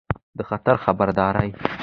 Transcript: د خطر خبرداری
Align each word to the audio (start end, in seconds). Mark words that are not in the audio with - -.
د 0.37 0.39
خطر 0.49 0.75
خبرداری 0.85 1.49